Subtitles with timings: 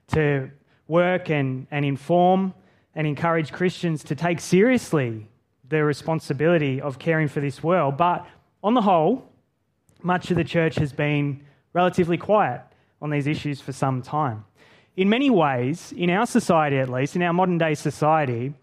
[0.07, 0.49] to
[0.87, 2.53] work and, and inform
[2.95, 5.27] and encourage Christians to take seriously
[5.69, 7.97] the responsibility of caring for this world.
[7.97, 8.25] But
[8.63, 9.29] on the whole,
[10.01, 11.41] much of the church has been
[11.73, 12.61] relatively quiet
[13.01, 14.45] on these issues for some time.
[14.95, 18.53] In many ways, in our society at least, in our modern day society,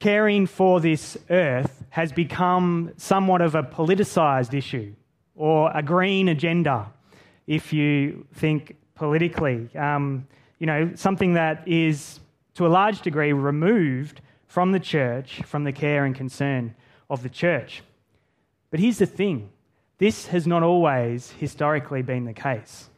[0.00, 4.92] caring for this earth has become somewhat of a politicized issue
[5.36, 6.90] or a green agenda
[7.46, 9.68] if you think politically.
[9.76, 10.26] Um,
[10.58, 12.20] you know, something that is
[12.54, 16.74] to a large degree removed from the church, from the care and concern
[17.08, 17.82] of the church.
[18.70, 19.50] But here's the thing
[19.98, 22.88] this has not always historically been the case.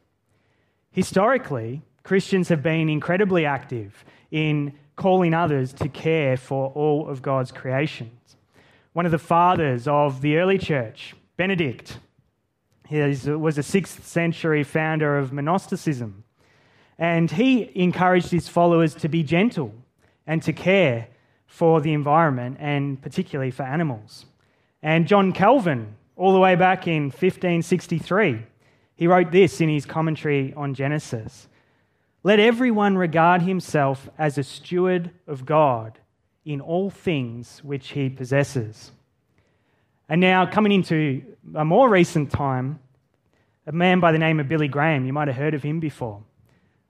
[0.91, 7.51] Historically, Christians have been incredibly active in calling others to care for all of God's
[7.51, 8.37] creations.
[8.93, 11.99] One of the fathers of the early church, Benedict,
[12.87, 16.25] he was a sixth century founder of monasticism.
[16.99, 19.75] And he encouraged his followers to be gentle
[20.27, 21.09] and to care
[21.47, 24.27] for the environment and particularly for animals.
[24.83, 28.45] And John Calvin, all the way back in 1563,
[28.97, 31.49] he wrote this in his commentary on Genesis
[32.23, 35.99] Let everyone regard himself as a steward of God
[36.45, 38.93] in all things which he possesses.
[40.09, 41.23] And now, coming into
[41.55, 42.79] a more recent time,
[43.67, 46.23] a man by the name of Billy Graham, you might have heard of him before,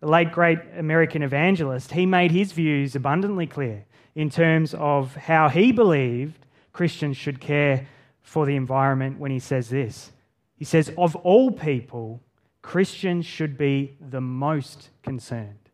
[0.01, 5.49] the late great American evangelist, he made his views abundantly clear in terms of how
[5.49, 7.87] he believed Christians should care
[8.23, 10.13] for the environment when he says this.
[10.57, 12.21] He says, Of all people,
[12.63, 15.71] Christians should be the most concerned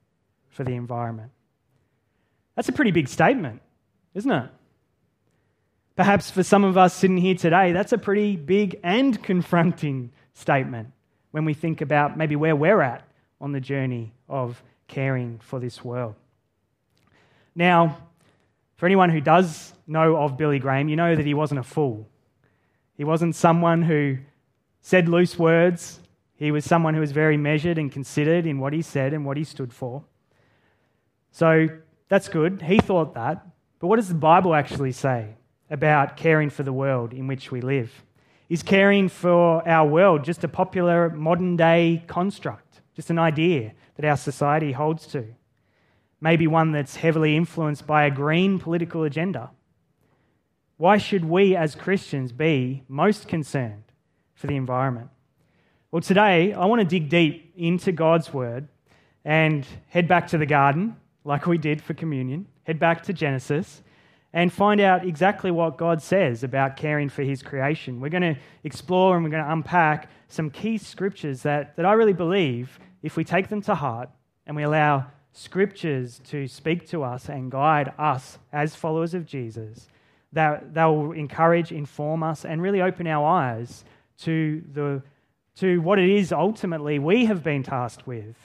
[0.48, 1.30] for the environment.
[2.56, 3.62] That's a pretty big statement,
[4.14, 4.50] isn't it?
[6.00, 10.88] Perhaps for some of us sitting here today, that's a pretty big and confronting statement
[11.30, 13.06] when we think about maybe where we're at
[13.38, 16.14] on the journey of caring for this world.
[17.54, 17.98] Now,
[18.76, 22.08] for anyone who does know of Billy Graham, you know that he wasn't a fool.
[22.96, 24.16] He wasn't someone who
[24.80, 26.00] said loose words.
[26.34, 29.36] He was someone who was very measured and considered in what he said and what
[29.36, 30.02] he stood for.
[31.30, 31.68] So
[32.08, 32.62] that's good.
[32.62, 33.46] He thought that.
[33.80, 35.34] But what does the Bible actually say
[35.70, 38.04] about caring for the world in which we live?
[38.48, 44.04] Is caring for our world just a popular modern day construct, just an idea that
[44.04, 45.24] our society holds to?
[46.20, 49.50] Maybe one that's heavily influenced by a green political agenda.
[50.76, 53.84] Why should we as Christians be most concerned
[54.34, 55.10] for the environment?
[55.92, 58.68] Well, today I want to dig deep into God's word
[59.24, 63.82] and head back to the garden, like we did for communion, head back to Genesis,
[64.32, 68.00] and find out exactly what God says about caring for his creation.
[68.00, 71.92] We're going to explore and we're going to unpack some key scriptures that, that I
[71.92, 74.08] really believe, if we take them to heart
[74.46, 79.88] and we allow scriptures to speak to us and guide us as followers of Jesus,
[80.32, 83.84] that they will encourage, inform us, and really open our eyes
[84.18, 85.02] to, the,
[85.56, 88.36] to what it is ultimately we have been tasked with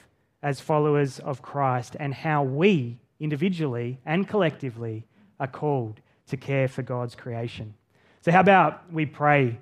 [0.42, 5.04] as followers of Christ and how we individually and collectively
[5.38, 7.74] are called to care for God's creation.
[8.20, 9.58] So, how about we pray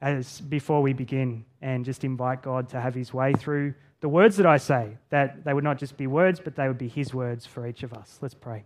[0.00, 4.36] as before we begin and just invite God to have his way through the words
[4.36, 7.12] that I say, that they would not just be words, but they would be his
[7.12, 8.18] words for each of us.
[8.20, 8.64] Let's pray.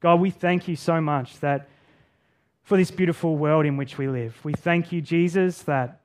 [0.00, 1.68] God, we thank you so much that
[2.62, 4.38] for this beautiful world in which we live.
[4.44, 6.00] We thank you, Jesus, that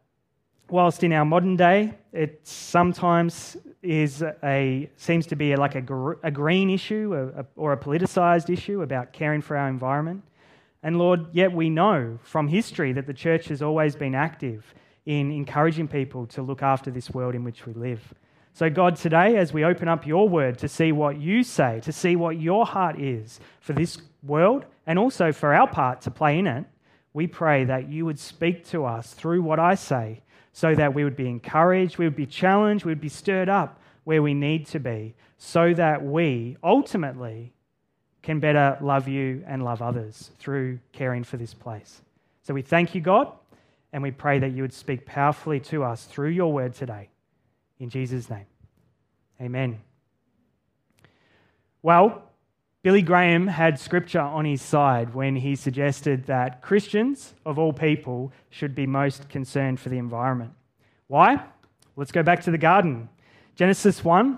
[0.70, 6.32] whilst in our modern day, it sometimes is a seems to be like a, a
[6.32, 10.24] green issue a, a, or a politicized issue about caring for our environment.
[10.84, 14.74] And Lord, yet we know from history that the church has always been active
[15.06, 18.14] in encouraging people to look after this world in which we live.
[18.54, 21.92] So, God, today, as we open up your word to see what you say, to
[21.92, 26.38] see what your heart is for this world, and also for our part to play
[26.38, 26.66] in it,
[27.14, 30.22] we pray that you would speak to us through what I say
[30.54, 33.82] so that we would be encouraged, we would be challenged, we would be stirred up
[34.04, 37.54] where we need to be, so that we ultimately
[38.22, 42.02] can better love you and love others through caring for this place.
[42.44, 43.32] So we thank you, God,
[43.92, 47.10] and we pray that you would speak powerfully to us through your word today.
[47.80, 48.46] In Jesus' name,
[49.42, 49.82] amen.
[51.82, 52.24] Well,
[52.84, 58.34] Billy Graham had scripture on his side when he suggested that Christians, of all people,
[58.50, 60.52] should be most concerned for the environment.
[61.08, 61.46] Why?
[61.96, 63.08] Let's go back to the garden.
[63.56, 64.38] Genesis 1,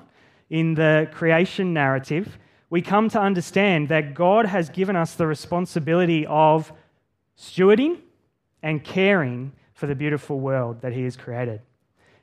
[0.52, 2.38] in the creation narrative,
[2.70, 6.72] we come to understand that God has given us the responsibility of
[7.36, 7.98] stewarding
[8.62, 11.62] and caring for the beautiful world that He has created.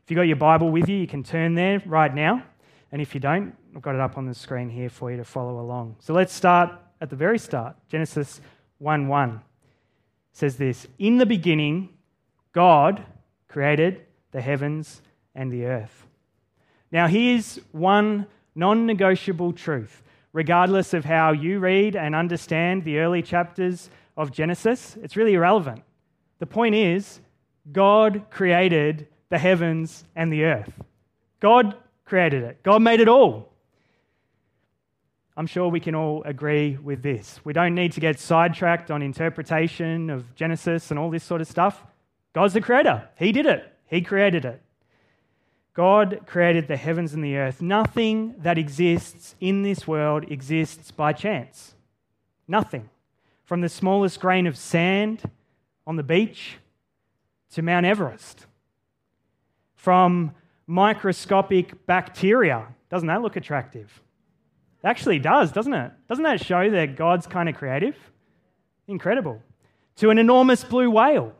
[0.05, 2.45] If you've got your Bible with you, you can turn there right now.
[2.93, 5.25] And if you don't, I've got it up on the screen here for you to
[5.25, 5.97] follow along.
[5.99, 7.75] So let's start at the very start.
[7.89, 8.41] Genesis
[8.79, 9.41] 1 1
[10.33, 11.89] says this In the beginning,
[12.53, 13.03] God
[13.49, 15.01] created the heavens
[15.35, 16.07] and the earth.
[16.91, 20.03] Now, here's one non negotiable truth.
[20.35, 25.83] Regardless of how you read and understand the early chapters of Genesis, it's really irrelevant.
[26.39, 27.21] The point is,
[27.71, 30.73] God created the heavens and the earth.
[31.41, 31.77] God
[32.13, 33.49] created it, God made it all.
[35.35, 37.41] I'm sure we can all agree with this.
[37.43, 41.49] We don't need to get sidetracked on interpretation of Genesis and all this sort of
[41.49, 41.83] stuff.
[42.35, 44.61] God's the creator, He did it, He created it.
[45.73, 47.63] God created the heavens and the earth.
[47.63, 51.75] Nothing that exists in this world exists by chance.
[52.47, 52.91] Nothing.
[53.43, 55.23] From the smallest grain of sand
[55.87, 56.59] on the beach
[57.53, 58.45] to Mount Everest.
[59.75, 60.33] From
[60.73, 62.67] microscopic bacteria.
[62.89, 64.01] Doesn't that look attractive?
[64.83, 65.93] It actually does, doesn't it?
[66.09, 67.95] Doesn't that show that God's kind of creative?
[68.89, 69.43] Incredible.
[69.97, 71.35] To an enormous blue whale.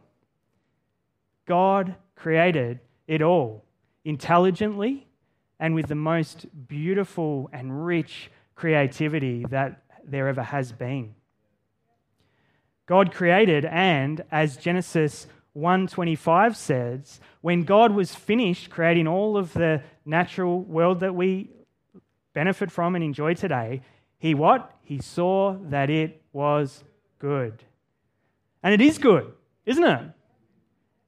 [1.47, 3.65] God created it all
[4.05, 5.07] intelligently
[5.59, 11.15] and with the most beautiful and rich creativity that there ever has been.
[12.85, 19.83] God created and as Genesis 125 says, when God was finished creating all of the
[20.05, 21.51] natural world that we
[22.33, 23.83] benefit from and enjoy today,
[24.19, 24.71] he what?
[24.83, 26.85] He saw that it was
[27.19, 27.63] good.
[28.63, 29.33] And it is good,
[29.67, 30.11] isn't it?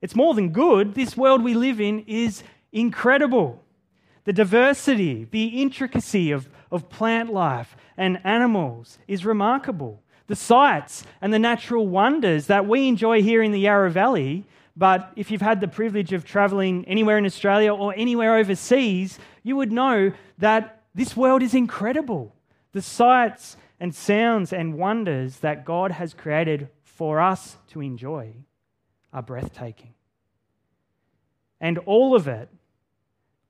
[0.02, 0.94] It's more than good.
[0.94, 2.43] This world we live in is
[2.73, 3.62] incredible.
[4.25, 10.02] The diversity, the intricacy of, of plant life and animals is remarkable.
[10.26, 14.44] The sights and the natural wonders that we enjoy here in the Yarra Valley,
[14.76, 19.56] but if you've had the privilege of traveling anywhere in Australia or anywhere overseas, you
[19.56, 22.35] would know that this world is incredible.
[22.73, 28.35] The sights and sounds and wonders that God has created for us to enjoy
[29.12, 29.94] are breathtaking.
[31.61, 32.49] And all of it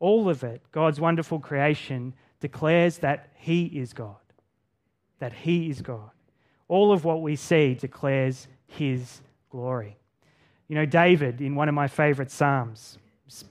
[0.05, 4.17] all of it, God's wonderful creation, declares that He is God.
[5.19, 6.11] That He is God.
[6.69, 9.21] All of what we see declares His
[9.51, 9.97] glory.
[10.69, 12.99] You know, David, in one of my favorite Psalms,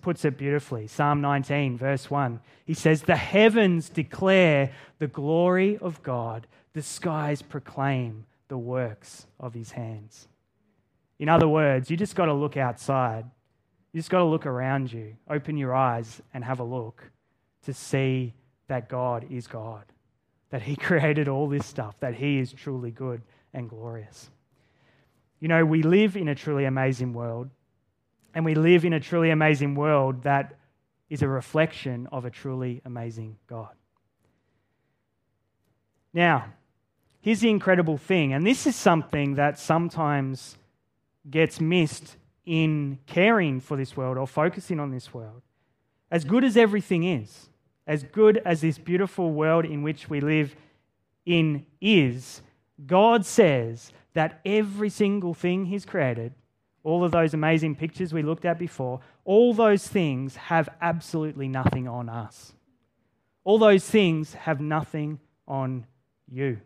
[0.01, 0.87] puts it beautifully.
[0.87, 2.39] Psalm 19, verse 1.
[2.65, 9.53] He says, The heavens declare the glory of God, the skies proclaim the works of
[9.53, 10.27] his hands.
[11.19, 13.25] In other words, you just got to look outside
[13.93, 17.11] you just got to look around you, open your eyes, and have a look
[17.65, 18.33] to see
[18.67, 19.83] that God is God,
[20.53, 23.23] that He created all this stuff, that He is truly good
[23.55, 24.29] and glorious.
[25.39, 27.49] You know, we live in a truly amazing world,
[28.35, 30.55] and we live in a truly amazing world that
[31.09, 33.73] is a reflection of a truly amazing God.
[36.13, 36.45] Now,
[37.21, 40.55] here's the incredible thing, and this is something that sometimes
[41.27, 45.41] gets missed in caring for this world or focusing on this world.
[46.11, 47.49] As good as everything is,
[47.85, 50.55] as good as this beautiful world in which we live
[51.25, 52.41] in is,
[52.85, 56.33] God says that every single thing He's created,
[56.83, 61.87] all of those amazing pictures we looked at before, all those things have absolutely nothing
[61.87, 62.53] on us.
[63.43, 65.85] All those things have nothing on
[66.29, 66.59] you.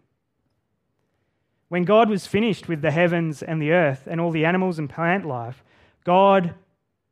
[1.70, 4.90] When God was finished with the heavens and the earth and all the animals and
[4.90, 5.64] plant life,
[6.04, 6.54] God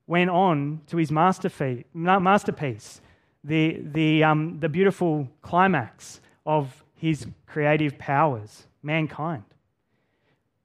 [0.07, 3.01] went on to his masterpiece,
[3.45, 9.43] the, the, um, the beautiful climax of his creative powers, mankind.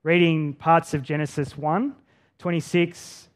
[0.02, 1.94] Reading parts of Genesis 1,
[2.38, 3.28] 26,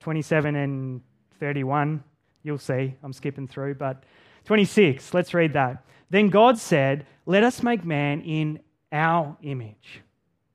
[0.00, 1.00] 27, and
[1.38, 2.02] 31,
[2.42, 4.02] you'll see, I'm skipping through, but
[4.44, 5.84] 26, let's read that.
[6.10, 8.58] Then God said, Let us make man in
[8.90, 10.02] our image.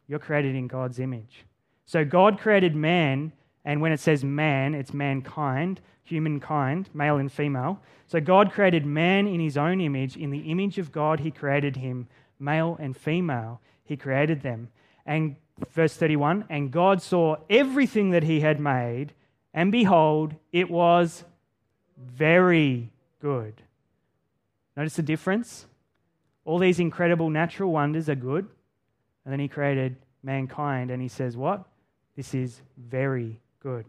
[0.08, 1.46] You're created in God's image.
[1.86, 3.32] So God created man
[3.66, 7.82] and when it says man, it's mankind, humankind, male and female.
[8.08, 10.18] So God created man in his own image.
[10.18, 12.08] In the image of God, he created him,
[12.40, 13.62] male and female.
[13.84, 14.70] He created them.
[15.06, 15.36] And
[15.72, 19.14] verse 31 And God saw everything that he had made,
[19.54, 21.24] and behold, it was
[21.98, 22.90] very
[23.22, 23.62] good.
[24.78, 25.66] Notice the difference?
[26.46, 28.48] All these incredible natural wonders are good.
[29.26, 31.66] And then he created mankind and he says, What?
[32.16, 33.86] This is very good.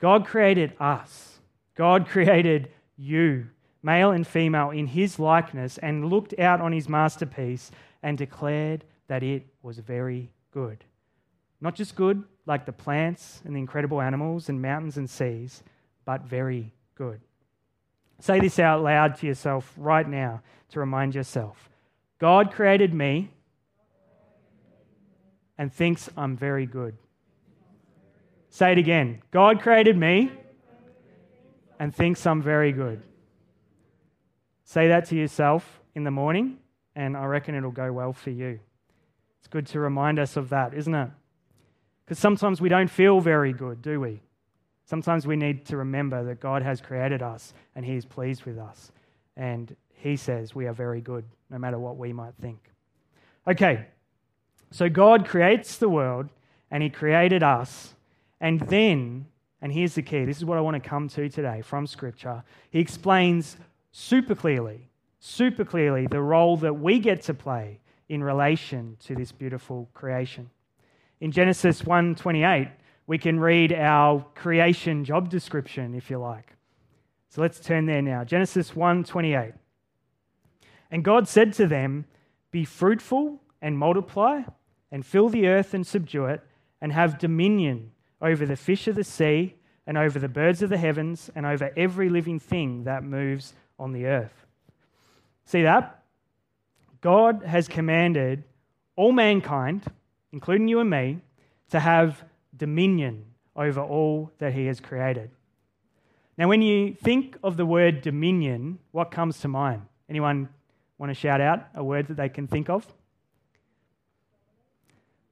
[0.00, 1.38] God created us.
[1.74, 3.46] God created you,
[3.82, 7.70] male and female, in his likeness and looked out on his masterpiece
[8.02, 10.84] and declared that it was very good.
[11.60, 15.62] Not just good like the plants and the incredible animals and mountains and seas,
[16.04, 17.20] but very good.
[18.20, 21.68] Say this out loud to yourself right now to remind yourself
[22.18, 23.30] God created me
[25.58, 26.96] and thinks I'm very good.
[28.54, 30.30] Say it again God created me
[31.80, 33.02] and thinks I'm very good.
[34.62, 36.58] Say that to yourself in the morning,
[36.94, 38.60] and I reckon it'll go well for you.
[39.40, 41.10] It's good to remind us of that, isn't it?
[42.04, 44.20] Because sometimes we don't feel very good, do we?
[44.84, 48.58] Sometimes we need to remember that God has created us and He is pleased with
[48.60, 48.92] us.
[49.36, 52.70] And He says we are very good, no matter what we might think.
[53.48, 53.86] Okay,
[54.70, 56.28] so God creates the world
[56.70, 57.94] and He created us.
[58.40, 59.26] And then,
[59.60, 62.42] and here's the key this is what I want to come to today from Scripture.
[62.70, 63.56] He explains
[63.92, 64.88] super clearly,
[65.20, 70.50] super clearly the role that we get to play in relation to this beautiful creation.
[71.20, 72.70] In Genesis 1:28,
[73.06, 76.54] we can read our creation job description if you like.
[77.28, 78.24] So let's turn there now.
[78.24, 79.54] Genesis 1:28.
[80.90, 82.04] And God said to them,
[82.50, 84.42] "Be fruitful and multiply
[84.90, 86.42] and fill the earth and subdue it
[86.80, 87.90] and have dominion
[88.24, 89.54] over the fish of the sea
[89.86, 93.92] and over the birds of the heavens and over every living thing that moves on
[93.92, 94.46] the earth."
[95.44, 96.02] See that?
[97.00, 98.44] God has commanded
[98.96, 99.84] all mankind,
[100.32, 101.20] including you and me,
[101.68, 102.24] to have
[102.56, 105.30] dominion over all that he has created.
[106.36, 109.82] Now, when you think of the word dominion, what comes to mind?
[110.08, 110.48] Anyone
[110.98, 112.86] want to shout out a word that they can think of?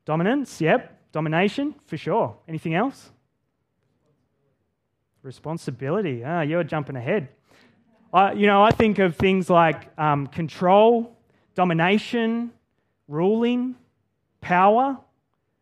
[0.04, 1.01] Dominance, yep.
[1.12, 2.36] Domination, for sure.
[2.48, 3.10] Anything else?
[5.22, 6.24] Responsibility.
[6.24, 7.28] Ah, you're jumping ahead.
[8.12, 11.16] I, you know, I think of things like um, control,
[11.54, 12.50] domination,
[13.08, 13.76] ruling,
[14.40, 14.98] power,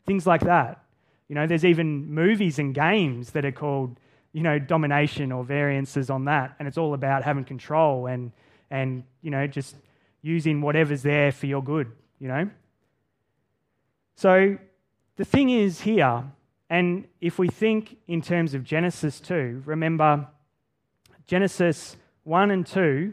[0.06, 0.82] things like that.
[1.28, 3.98] You know, there's even movies and games that are called,
[4.32, 8.32] you know, domination or variances on that, and it's all about having control and
[8.70, 9.76] and you know just
[10.22, 11.90] using whatever's there for your good.
[12.18, 12.50] You know.
[14.16, 14.58] So
[15.20, 16.24] the thing is here,
[16.70, 20.26] and if we think in terms of Genesis 2, remember
[21.26, 23.12] Genesis 1 and 2,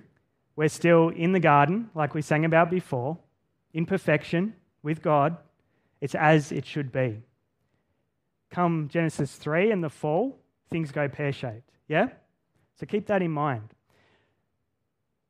[0.55, 3.17] we're still in the garden, like we sang about before,
[3.73, 5.35] in perfection with God.
[5.99, 7.23] It's as it should be.
[8.51, 11.69] Come Genesis 3 and the fall, things go pear shaped.
[11.89, 12.07] Yeah?
[12.79, 13.73] So keep that in mind.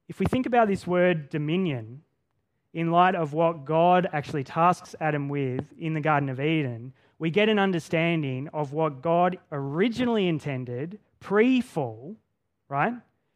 [0.07, 2.03] If we think about this word dominion
[2.74, 7.32] in light of what God actually tasks Adam with in the Garden of Eden, we
[7.32, 12.16] get an understanding of what God originally intended pre fall,
[12.70, 12.94] right?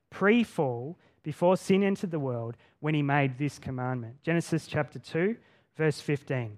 [0.09, 4.21] Pre fall, before sin entered the world, when he made this commandment.
[4.23, 5.35] Genesis chapter 2,
[5.77, 6.57] verse 15.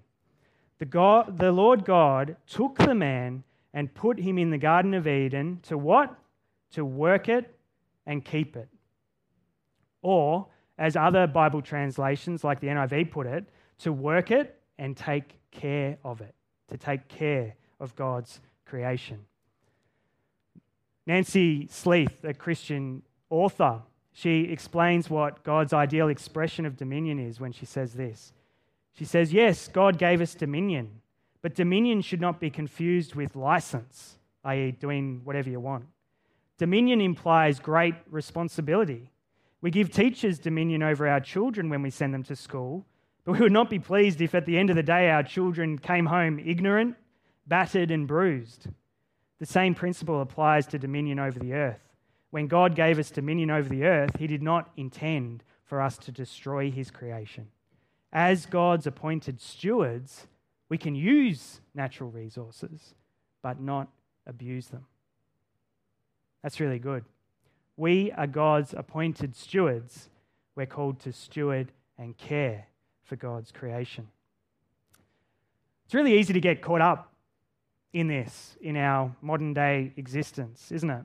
[0.78, 5.06] The, God, the Lord God took the man and put him in the Garden of
[5.06, 6.14] Eden to what?
[6.72, 7.54] To work it
[8.06, 8.68] and keep it.
[10.02, 13.44] Or, as other Bible translations like the NIV put it,
[13.78, 16.34] to work it and take care of it,
[16.68, 19.24] to take care of God's creation.
[21.06, 27.52] Nancy Sleeth, a Christian author, she explains what God's ideal expression of dominion is when
[27.52, 28.32] she says this.
[28.92, 31.00] She says, Yes, God gave us dominion,
[31.42, 35.86] but dominion should not be confused with license, i.e., doing whatever you want.
[36.58, 39.10] Dominion implies great responsibility.
[39.64, 42.84] We give teachers dominion over our children when we send them to school,
[43.24, 45.78] but we would not be pleased if at the end of the day our children
[45.78, 46.96] came home ignorant,
[47.46, 48.66] battered, and bruised.
[49.38, 51.80] The same principle applies to dominion over the earth.
[52.30, 56.12] When God gave us dominion over the earth, He did not intend for us to
[56.12, 57.48] destroy His creation
[58.14, 60.28] as God's appointed stewards,
[60.68, 62.94] we can use natural resources,
[63.42, 63.88] but not
[64.24, 64.86] abuse them.
[66.42, 67.04] That's really good.
[67.76, 70.08] We are God's appointed stewards.
[70.54, 72.66] We're called to steward and care
[73.04, 74.08] for God's creation.
[75.84, 77.12] It's really easy to get caught up
[77.92, 81.04] in this in our modern day existence, isn't it?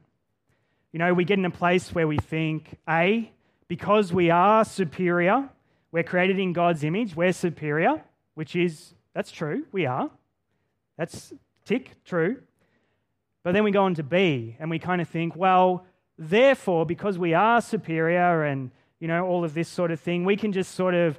[0.92, 3.32] You know, we get in a place where we think, A,
[3.68, 5.50] because we are superior,
[5.92, 7.16] we're created in God's image.
[7.16, 8.04] We're superior,
[8.36, 9.66] which is, that's true.
[9.72, 10.10] We are.
[10.98, 11.34] That's
[11.66, 12.42] tick, true.
[13.44, 15.86] But then we go on to B and we kind of think, well,
[16.20, 20.36] therefore, because we are superior and, you know, all of this sort of thing, we
[20.36, 21.18] can just sort of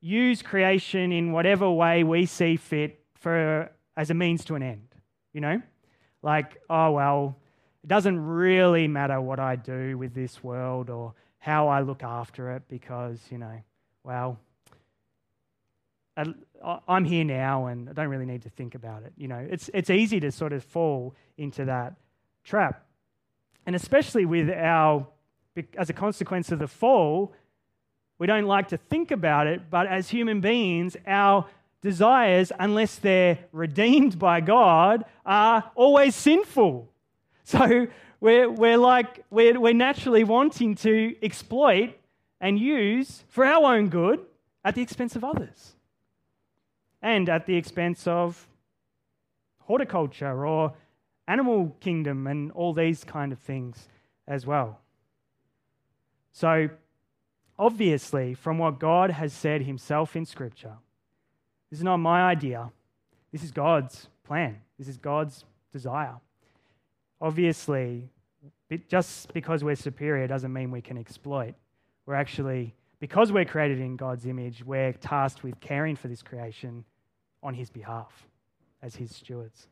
[0.00, 4.88] use creation in whatever way we see fit for as a means to an end,
[5.32, 5.60] you know?
[6.22, 7.36] Like, oh, well,
[7.82, 12.52] it doesn't really matter what I do with this world or how I look after
[12.52, 13.62] it because, you know,
[14.04, 14.38] well,
[16.86, 19.12] I'm here now and I don't really need to think about it.
[19.16, 21.94] You know, it's, it's easy to sort of fall into that
[22.44, 22.83] trap.
[23.66, 25.06] And especially with our,
[25.76, 27.32] as a consequence of the fall,
[28.18, 31.46] we don't like to think about it, but as human beings, our
[31.82, 36.88] desires, unless they're redeemed by God, are always sinful.
[37.46, 37.88] So
[38.20, 41.94] we're, we're like, we're, we're naturally wanting to exploit
[42.40, 44.18] and use for our own good
[44.64, 45.74] at the expense of others
[47.02, 48.48] and at the expense of
[49.58, 50.72] horticulture or
[51.26, 53.88] animal kingdom and all these kind of things
[54.26, 54.80] as well.
[56.32, 56.68] So,
[57.58, 60.74] obviously, from what God has said himself in Scripture,
[61.70, 62.70] this is not my idea.
[63.32, 64.60] This is God's plan.
[64.78, 66.14] This is God's desire.
[67.20, 68.08] Obviously,
[68.88, 71.54] just because we're superior doesn't mean we can exploit.
[72.06, 76.84] We're actually, because we're created in God's image, we're tasked with caring for this creation
[77.42, 78.26] on his behalf
[78.82, 79.68] as his stewards.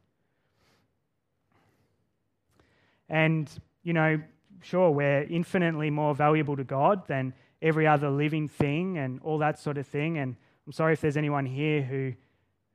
[3.12, 3.48] And,
[3.84, 4.20] you know,
[4.62, 9.58] sure, we're infinitely more valuable to God than every other living thing and all that
[9.58, 10.18] sort of thing.
[10.18, 10.34] And
[10.66, 12.14] I'm sorry if there's anyone here who,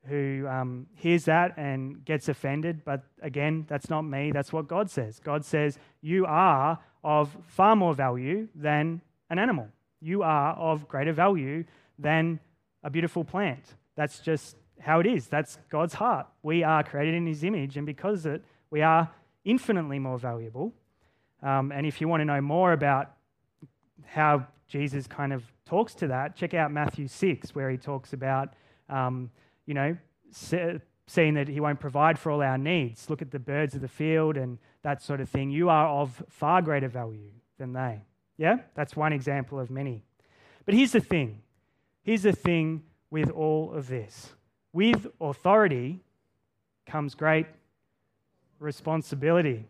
[0.06, 4.30] who um, hears that and gets offended, but again, that's not me.
[4.30, 5.18] That's what God says.
[5.18, 9.68] God says, You are of far more value than an animal.
[10.00, 11.64] You are of greater value
[11.98, 12.38] than
[12.84, 13.74] a beautiful plant.
[13.96, 15.26] That's just how it is.
[15.26, 16.28] That's God's heart.
[16.44, 19.10] We are created in His image, and because of it, we are
[19.44, 20.72] infinitely more valuable.
[21.42, 23.12] Um, and if you want to know more about
[24.04, 28.54] how Jesus kind of talks to that, check out Matthew 6, where he talks about,
[28.88, 29.30] um,
[29.66, 29.96] you know,
[30.30, 33.08] seeing that he won't provide for all our needs.
[33.08, 35.50] Look at the birds of the field and that sort of thing.
[35.50, 38.02] You are of far greater value than they.
[38.36, 38.58] Yeah?
[38.74, 40.04] That's one example of many.
[40.64, 41.42] But here's the thing
[42.02, 44.34] here's the thing with all of this
[44.72, 46.00] with authority
[46.86, 47.46] comes great
[48.58, 49.66] responsibility.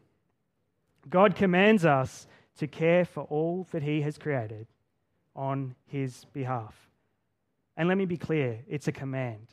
[1.09, 2.27] God commands us
[2.59, 4.66] to care for all that He has created
[5.35, 6.74] on His behalf.
[7.77, 9.46] And let me be clear it's a command.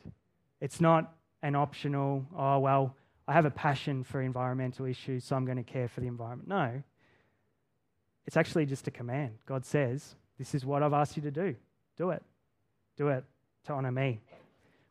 [0.60, 2.96] It's not an optional, oh, well,
[3.28, 6.48] I have a passion for environmental issues, so I'm going to care for the environment.
[6.48, 6.82] No.
[8.26, 9.38] It's actually just a command.
[9.46, 11.54] God says, This is what I've asked you to do.
[11.96, 12.22] Do it.
[12.96, 13.24] Do it
[13.66, 14.20] to honor me.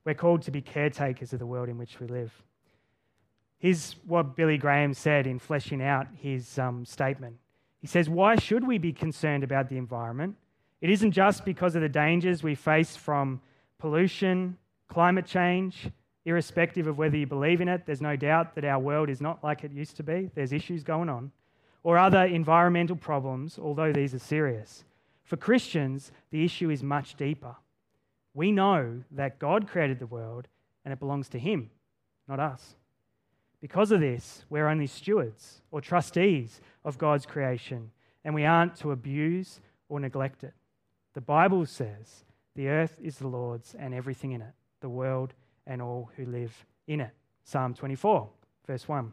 [0.06, 2.32] We're called to be caretakers of the world in which we live.
[3.66, 7.38] Here's what Billy Graham said in fleshing out his um, statement.
[7.82, 10.36] He says, Why should we be concerned about the environment?
[10.82, 13.42] It isn't just because of the dangers we face from
[13.80, 14.56] pollution,
[14.88, 15.90] climate change,
[16.26, 19.44] irrespective of whether you believe in it, there's no doubt that our world is not
[19.44, 20.30] like it used to be.
[20.36, 21.32] There's issues going on.
[21.82, 24.84] Or other environmental problems, although these are serious.
[25.24, 27.56] For Christians, the issue is much deeper
[28.36, 30.48] we know that God created the world
[30.84, 31.72] and it belongs to Him,
[32.28, 32.76] not us.
[33.66, 37.90] Because of this, we're only stewards or trustees of God's creation,
[38.24, 40.54] and we aren't to abuse or neglect it.
[41.16, 42.26] The Bible says
[42.56, 45.34] the earth is the Lord's and everything in it, the world
[45.66, 46.54] and all who live
[46.86, 47.10] in it.
[47.44, 48.30] Psalm 24,
[48.68, 49.12] verse 1.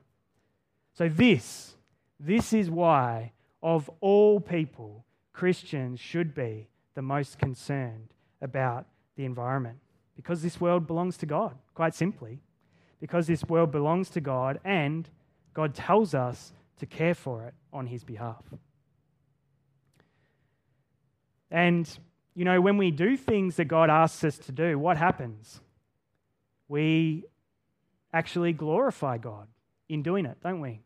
[0.93, 1.75] So, this,
[2.21, 8.12] this is why, of all people, Christians should be the most concerned
[8.43, 8.85] about
[9.17, 9.79] the environment.
[10.15, 12.43] Because this world belongs to God, quite simply.
[13.03, 15.11] Because this world belongs to God and
[15.55, 18.45] God tells us to care for it on His behalf.
[21.51, 21.91] And,
[22.37, 25.61] you know, when we do things that God asks us to do, what happens?
[26.69, 27.25] We
[28.12, 29.49] actually glorify God
[29.88, 30.81] in doing it, don't we?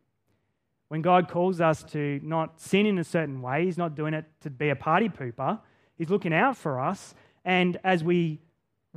[0.87, 4.25] When God calls us to not sin in a certain way, He's not doing it
[4.41, 5.59] to be a party pooper.
[5.99, 7.13] He's looking out for us
[7.45, 8.41] and as we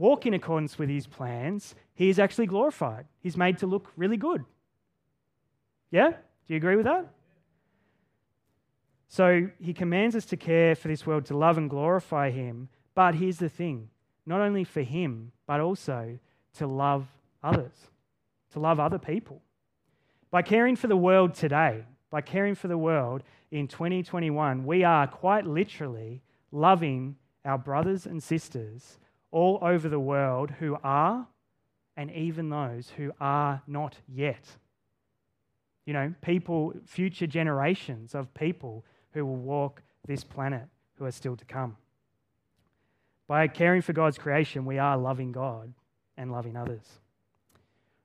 [0.01, 3.05] walk in accordance with his plans, he is actually glorified.
[3.21, 4.45] He's made to look really good.
[5.91, 6.09] Yeah?
[6.11, 7.07] Do you agree with that?
[9.09, 12.69] So he commands us to care for this world, to love and glorify him.
[12.95, 13.91] But here's the thing
[14.25, 16.19] not only for him, but also
[16.55, 17.07] to love
[17.43, 17.91] others,
[18.53, 19.43] to love other people.
[20.31, 25.07] By caring for the world today, by caring for the world in 2021, we are
[25.07, 28.99] quite literally loving our brothers and sisters
[29.31, 31.27] all over the world who are,
[31.97, 34.45] and even those who are not yet.
[35.87, 41.37] You know, people, future generations of people who will walk this planet who are still
[41.37, 41.77] to come.
[43.27, 45.73] By caring for God's creation, we are loving God
[46.17, 47.01] and loving others.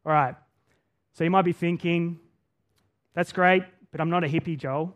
[0.05, 0.35] All right,
[1.13, 2.19] so you might be thinking,
[3.13, 4.95] that's great, but I'm not a hippie, Joel.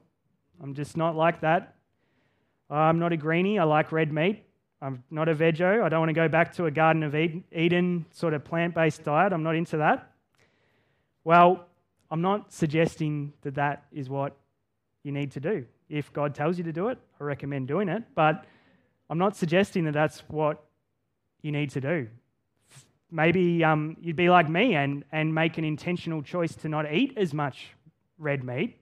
[0.62, 1.76] I'm just not like that.
[2.70, 3.58] I'm not a greenie.
[3.58, 4.44] I like red meat.
[4.82, 5.84] I'm not a veggie.
[5.84, 9.04] I don't want to go back to a Garden of Eden sort of plant based
[9.04, 9.34] diet.
[9.34, 10.12] I'm not into that.
[11.24, 11.66] Well,
[12.10, 14.38] I'm not suggesting that that is what
[15.04, 15.66] you need to do.
[15.90, 18.04] If God tells you to do it, I recommend doing it.
[18.16, 18.46] But
[19.10, 20.64] I'm not suggesting that that's what
[21.42, 22.08] you need to do.
[23.12, 27.18] Maybe um, you'd be like me and, and make an intentional choice to not eat
[27.18, 27.70] as much
[28.18, 28.78] red meat,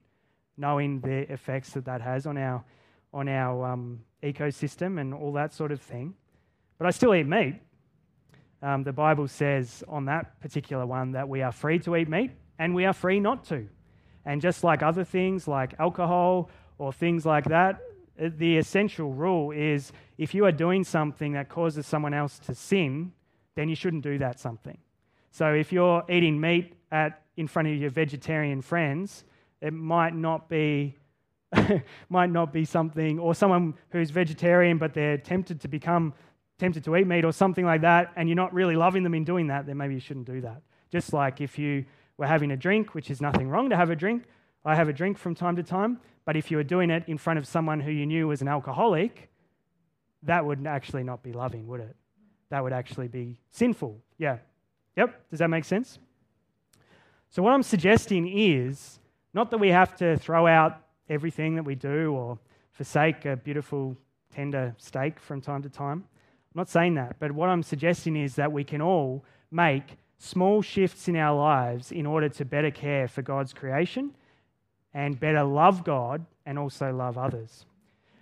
[0.56, 2.62] knowing the effects that that has on our,
[3.12, 6.14] on our um, ecosystem and all that sort of thing.
[6.78, 7.60] But I still eat meat.
[8.62, 12.32] Um, the Bible says on that particular one that we are free to eat meat
[12.58, 13.68] and we are free not to.
[14.24, 17.80] And just like other things like alcohol or things like that,
[18.20, 22.54] uh, the essential rule is if you are doing something that causes someone else to
[22.54, 23.12] sin,
[23.54, 24.78] then you shouldn't do that something.
[25.30, 29.24] So if you're eating meat at, in front of your vegetarian friends,
[29.60, 30.96] it might not be
[32.08, 36.12] might not be something, or someone who's vegetarian but they're tempted to become
[36.58, 39.24] tempted to eat meat or something like that, and you're not really loving them in
[39.24, 40.60] doing that, then maybe you shouldn't do that.
[40.90, 41.84] Just like if you
[42.16, 44.24] were having a drink, which is nothing wrong to have a drink,
[44.64, 47.16] I have a drink from time to time, but if you were doing it in
[47.16, 49.30] front of someone who you knew was an alcoholic,
[50.24, 51.96] that would actually not be loving, would it?
[52.50, 54.00] That would actually be sinful.
[54.18, 54.38] Yeah.
[54.96, 55.30] Yep.
[55.30, 55.98] Does that make sense?
[57.30, 58.98] So, what I'm suggesting is
[59.32, 62.38] not that we have to throw out everything that we do or
[62.72, 63.96] forsake a beautiful,
[64.34, 66.04] tender steak from time to time.
[66.54, 70.62] I'm not saying that, but what I'm suggesting is that we can all make small
[70.62, 74.14] shifts in our lives in order to better care for God's creation
[74.94, 77.64] and better love God and also love others.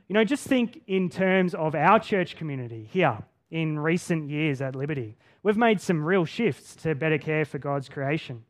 [0.08, 3.18] You know, just think in terms of our church community here
[3.50, 5.16] in recent years at Liberty.
[5.42, 8.44] We've made some real shifts to better care for God's creation.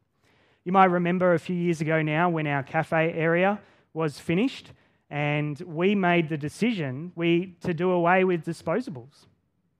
[0.64, 3.60] You might remember a few years ago now when our cafe area
[3.96, 4.72] was finished,
[5.08, 9.24] and we made the decision we, to do away with disposables.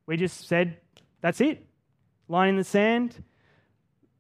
[0.07, 0.79] We just said,
[1.21, 1.67] that's it.
[2.27, 3.23] Line in the sand.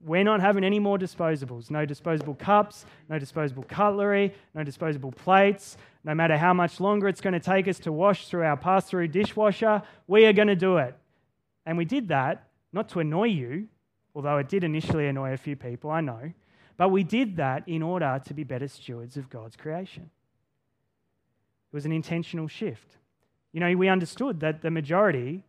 [0.04, 1.70] We're not having any more disposables.
[1.70, 5.78] No disposable cups, no disposable cutlery, no disposable plates.
[6.04, 8.84] No matter how much longer it's going to take us to wash through our pass
[8.88, 10.94] through dishwasher, we are going to do it.
[11.64, 13.68] And we did that not to annoy you,
[14.14, 16.32] although it did initially annoy a few people, I know.
[16.76, 20.10] But we did that in order to be better stewards of God's creation.
[21.72, 22.96] It was an intentional shift.
[23.52, 25.42] You know, we understood that the majority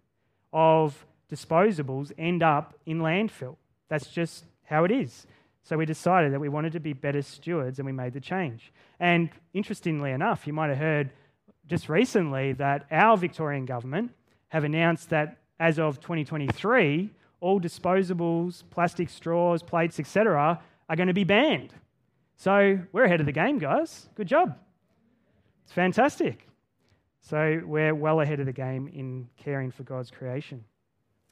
[0.53, 3.57] of disposables end up in landfill.
[3.89, 5.27] That's just how it is.
[5.63, 8.71] So we decided that we wanted to be better stewards and we made the change.
[8.99, 11.11] And interestingly enough, you might have heard
[11.67, 14.11] just recently that our Victorian government
[14.47, 17.09] have announced that as of 2023,
[17.41, 20.59] all disposables, plastic straws, plates, etc.,
[20.89, 21.73] are going to be banned.
[22.35, 24.09] So we're ahead of the game, guys.
[24.15, 24.57] Good job.
[25.63, 26.47] It's fantastic.
[27.19, 30.63] So we're well ahead of the game in caring for God's creation.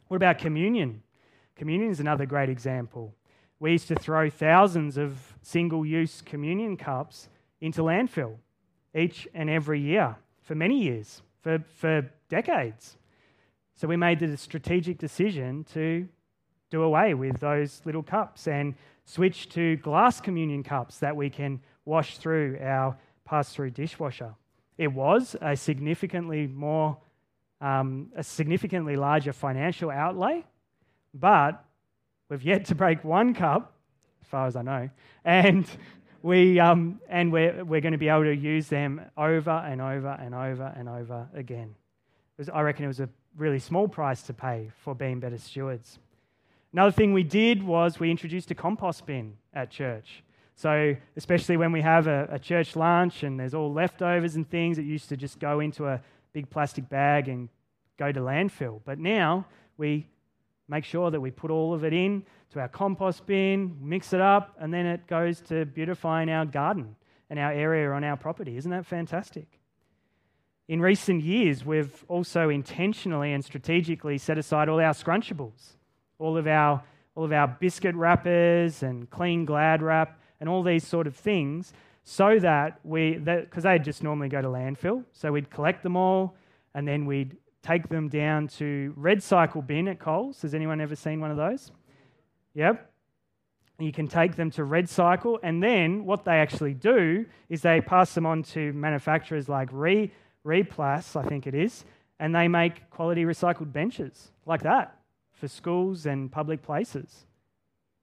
[0.08, 1.04] What about communion?
[1.56, 3.14] Communion is another great example.
[3.60, 7.30] We used to throw thousands of single use communion cups
[7.62, 8.36] into landfill
[8.94, 12.98] each and every year for many years, for, for decades.
[13.76, 16.08] So we made the strategic decision to
[16.76, 21.60] do away with those little cups and switch to glass communion cups that we can
[21.86, 24.34] wash through our pass through dishwasher.
[24.78, 26.98] It was a significantly more,
[27.62, 30.44] um, a significantly larger financial outlay,
[31.14, 31.64] but
[32.30, 33.74] we've yet to break one cup,
[34.22, 34.90] as far as I know,
[35.24, 35.66] and
[36.22, 40.18] we um, and we're we're going to be able to use them over and over
[40.20, 41.74] and over and over again.
[42.38, 46.00] Was, I reckon it was a really small price to pay for being better stewards.
[46.76, 50.26] Another thing we did was we introduced a compost bin at church.
[50.56, 54.78] So, especially when we have a, a, church lunch and there's all leftovers and things,
[54.78, 56.02] it used to just go into a
[56.34, 57.48] big plastic bag and
[57.98, 58.82] go to landfill.
[58.84, 59.46] But now
[59.78, 60.06] we
[60.68, 64.20] make sure that we put all of it in to our compost bin, mix it
[64.20, 66.98] up, and then it goes to beautifying our garden
[67.30, 68.58] and our area on our property.
[68.58, 69.48] Isn't that fantastic?
[70.68, 75.76] In recent years, we've also intentionally and strategically set aside all our scrunchables
[76.20, 76.84] all of our
[77.16, 81.74] all of our biscuit wrappers and clean glad wrap and all these sort of things
[82.04, 85.04] so that we because they'd just normally go to landfill.
[85.14, 86.36] So we'd collect them all
[86.74, 90.42] and then we'd take them down to REDcycle bin at coles.
[90.42, 91.72] Has anyone ever seen one of those?
[92.54, 92.92] Yep.
[93.80, 98.14] You can take them to REDcycle, and then what they actually do is they pass
[98.14, 100.14] them on to manufacturers like Re,
[100.46, 101.84] Replas, I think it is,
[102.18, 104.98] and they make quality recycled benches like that
[105.36, 107.26] for schools and public places.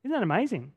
[0.05, 0.73] Isn't that amazing?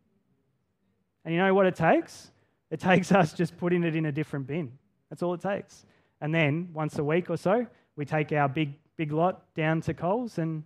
[1.24, 2.32] And you know what it takes?
[2.72, 4.72] It takes us just putting it in a different bin.
[5.10, 5.86] That's all it takes.
[6.22, 9.94] And then once a week or so, we take our big, big lot down to
[9.94, 10.64] Coles and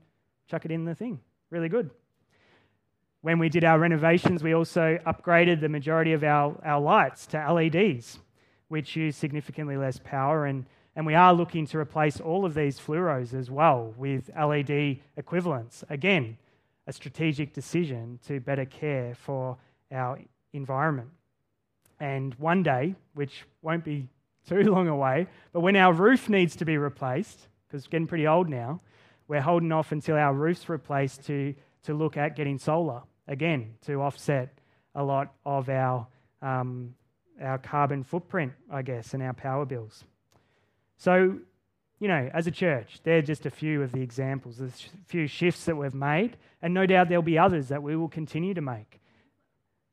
[0.47, 1.19] chuck it in the thing.
[1.49, 1.89] Really good.
[3.21, 7.51] When we did our renovations, we also upgraded the majority of our, our lights to
[7.51, 8.19] LEDs,
[8.69, 10.45] which use significantly less power.
[10.45, 10.65] And,
[10.99, 15.81] and we are looking to replace all of these fluoros as well with LED equivalents.
[15.89, 16.37] Again,
[16.87, 19.55] a strategic decision to better care for
[19.93, 20.19] our
[20.51, 21.07] environment.
[22.01, 24.09] And one day, which won't be
[24.49, 28.27] too long away, but when our roof needs to be replaced, because it's getting pretty
[28.27, 28.81] old now,
[29.29, 34.01] we're holding off until our roof's replaced to, to look at getting solar again to
[34.01, 34.49] offset
[34.95, 36.05] a lot of our,
[36.41, 36.93] um,
[37.41, 40.03] our carbon footprint, I guess, and our power bills.
[40.99, 41.39] So,
[41.99, 44.69] you know, as a church, they're just a few of the examples, a
[45.07, 48.53] few shifts that we've made, and no doubt there'll be others that we will continue
[48.53, 48.99] to make.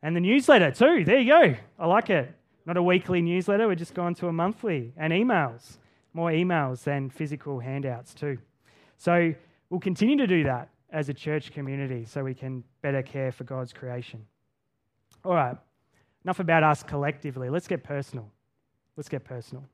[0.02, 1.04] And the newsletter, too.
[1.04, 1.54] There you go.
[1.78, 2.34] I like it.
[2.66, 4.92] Not a weekly newsletter, we're just going to a monthly.
[4.96, 5.78] And emails.
[6.12, 8.38] More emails than physical handouts, too.
[8.98, 9.32] So
[9.70, 13.44] we'll continue to do that as a church community so we can better care for
[13.44, 14.26] God's creation.
[15.24, 15.56] All right.
[16.24, 17.48] Enough about us collectively.
[17.48, 18.28] Let's get personal.
[18.96, 19.64] Let's get personal.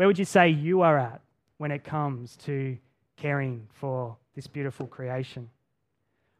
[0.00, 1.20] Where would you say you are at
[1.58, 2.78] when it comes to
[3.18, 5.50] caring for this beautiful creation?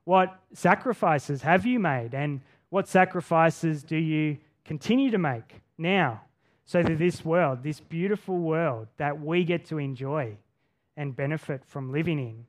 [0.05, 2.15] What sacrifices have you made?
[2.15, 6.23] And what sacrifices do you continue to make now
[6.65, 10.39] so that this world, this beautiful world that we get to enjoy
[10.97, 12.47] and benefit from living in,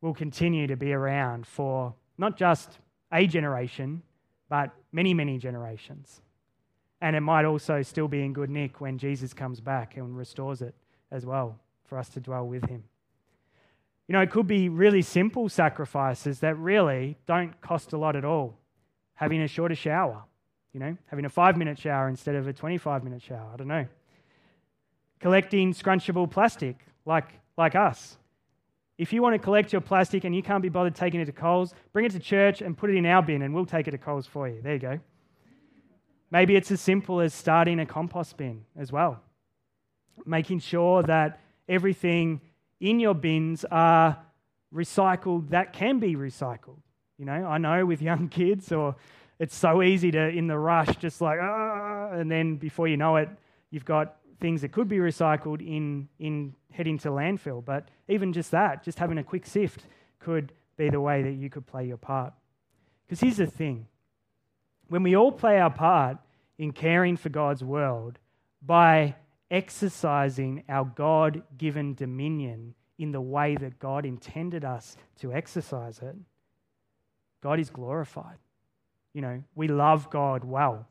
[0.00, 2.78] will continue to be around for not just
[3.12, 4.00] a generation,
[4.48, 6.22] but many, many generations.
[7.00, 10.62] And it might also still be in good nick when Jesus comes back and restores
[10.62, 10.74] it
[11.10, 12.84] as well for us to dwell with him.
[14.08, 18.24] You know, it could be really simple sacrifices that really don't cost a lot at
[18.24, 18.56] all.
[19.14, 20.22] Having a shorter shower,
[20.72, 23.50] you know, having a five minute shower instead of a 25 minute shower.
[23.52, 23.86] I don't know.
[25.20, 28.16] Collecting scrunchable plastic like, like us.
[28.96, 31.32] If you want to collect your plastic and you can't be bothered taking it to
[31.32, 33.92] Coles, bring it to church and put it in our bin and we'll take it
[33.92, 34.60] to Coles for you.
[34.62, 35.00] There you go.
[36.30, 39.20] Maybe it's as simple as starting a compost bin as well.
[40.26, 42.40] Making sure that everything
[42.80, 44.18] in your bins are
[44.72, 46.80] recycled that can be recycled.
[47.18, 48.96] You know, I know with young kids, or
[49.38, 53.16] it's so easy to, in the rush, just like, ah, and then before you know
[53.16, 53.28] it,
[53.70, 57.64] you've got things that could be recycled in, in heading to landfill.
[57.64, 59.84] But even just that, just having a quick sift
[60.20, 62.32] could be the way that you could play your part.
[63.06, 63.86] Because here's the thing
[64.88, 66.18] when we all play our part
[66.58, 68.18] in caring for God's world
[68.64, 69.14] by
[69.50, 76.16] exercising our God given dominion in the way that God intended us to exercise it,
[77.40, 78.38] God is glorified.
[79.14, 80.86] You know, we love God well.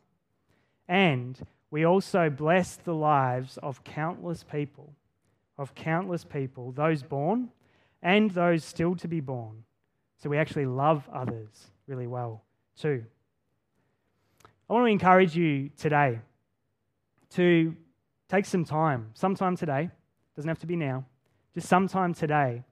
[0.88, 1.38] And
[1.70, 4.94] we also bless the lives of countless people,
[5.58, 7.50] of countless people, those born
[8.02, 9.64] and those still to be born.
[10.18, 12.44] So we actually love others really well
[12.80, 13.04] too.
[14.70, 16.20] I want to encourage you today
[17.36, 17.74] to
[18.28, 19.90] take some time, sometime today,
[20.36, 21.06] doesn't have to be now,
[21.54, 22.64] just sometime today,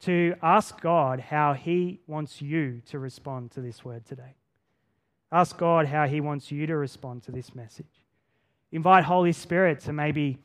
[0.00, 4.34] to ask God how He wants you to respond to this word today.
[5.30, 8.02] Ask God how He wants you to respond to this message.
[8.72, 10.38] Invite Holy Spirit to maybe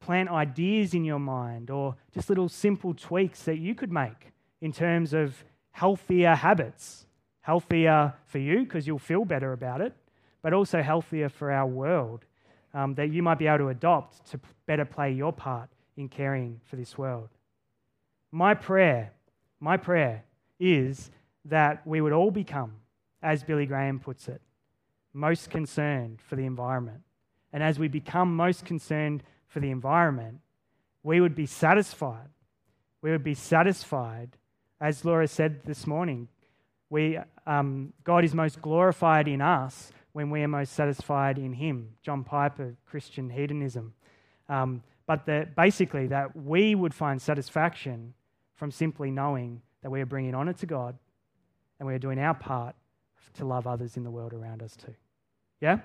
[0.00, 4.72] plant ideas in your mind or just little simple tweaks that you could make in
[4.72, 7.04] terms of healthier habits.
[7.42, 9.92] Healthier for you because you'll feel better about it,
[10.44, 12.24] but also healthier for our world
[12.72, 16.60] um, that you might be able to adopt to better play your part in caring
[16.64, 17.30] for this world.
[18.30, 19.12] My prayer,
[19.58, 20.22] my prayer
[20.60, 21.10] is
[21.46, 22.74] that we would all become,
[23.22, 24.40] as Billy Graham puts it,
[25.12, 27.00] most concerned for the environment
[27.54, 30.40] and as we become most concerned for the environment,
[31.04, 32.28] we would be satisfied.
[33.00, 34.36] We would be satisfied,
[34.80, 36.26] as Laura said this morning.
[36.90, 41.90] We, um, God is most glorified in us when we are most satisfied in Him.
[42.00, 43.92] John Piper, Christian hedonism.
[44.48, 48.14] Um, but that basically, that we would find satisfaction
[48.54, 50.96] from simply knowing that we are bringing honour to God
[51.78, 52.74] and we are doing our part
[53.34, 54.94] to love others in the world around us too.
[55.60, 55.80] Yeah?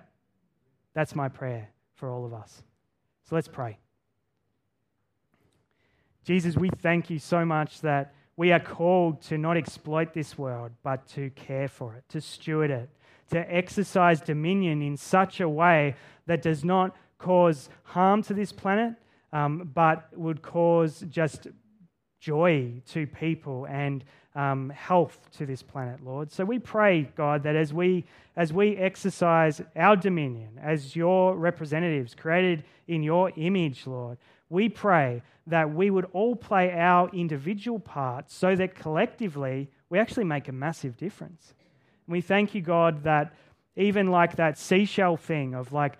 [0.93, 2.61] That's my prayer for all of us.
[3.27, 3.79] So let's pray.
[6.23, 10.71] Jesus, we thank you so much that we are called to not exploit this world,
[10.83, 12.89] but to care for it, to steward it,
[13.29, 18.93] to exercise dominion in such a way that does not cause harm to this planet,
[19.33, 21.47] um, but would cause just
[22.19, 24.03] joy to people and
[24.35, 26.31] um, health to this planet, Lord.
[26.31, 32.15] So we pray, God, that as we as we exercise our dominion as your representatives
[32.15, 34.17] created in your image, Lord,
[34.49, 40.23] we pray that we would all play our individual parts so that collectively we actually
[40.23, 41.53] make a massive difference.
[42.09, 43.33] We thank you, God, that
[43.75, 45.97] even like that seashell thing of like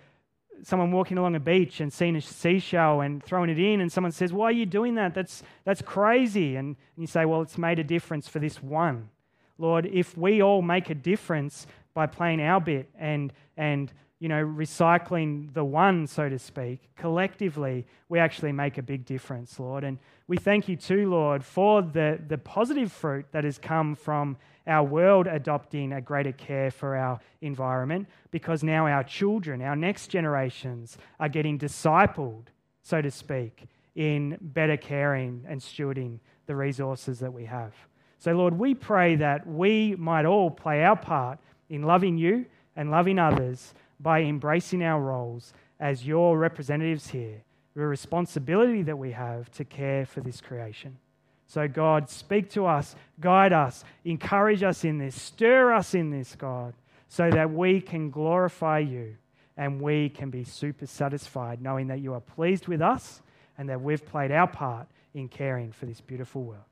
[0.64, 4.12] someone walking along a beach and seeing a seashell and throwing it in, and someone
[4.12, 5.14] says, Why are you doing that?
[5.14, 6.56] That's, that's crazy.
[6.56, 9.08] And you say, Well, it's made a difference for this one.
[9.56, 14.44] Lord, if we all make a difference by playing our bit and, and you know,
[14.44, 19.82] recycling the one, so to speak, collectively, we actually make a big difference, Lord.
[19.82, 19.98] And
[20.28, 24.84] we thank you too, Lord, for the, the positive fruit that has come from our
[24.84, 30.98] world adopting a greater care for our environment because now our children, our next generations,
[31.18, 32.48] are getting discipled,
[32.82, 37.72] so to speak, in better caring and stewarding the resources that we have.
[38.18, 41.38] So, Lord, we pray that we might all play our part
[41.70, 42.44] in loving you
[42.76, 47.42] and loving others by embracing our roles as your representatives here,
[47.74, 50.98] the responsibility that we have to care for this creation.
[51.46, 56.36] So, God, speak to us, guide us, encourage us in this, stir us in this,
[56.36, 56.74] God,
[57.08, 59.16] so that we can glorify you
[59.56, 63.20] and we can be super satisfied knowing that you are pleased with us
[63.58, 66.62] and that we've played our part in caring for this beautiful world.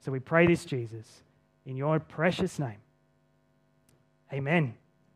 [0.00, 1.22] So we pray this, Jesus,
[1.64, 2.78] in your precious name.
[4.32, 4.79] Amen.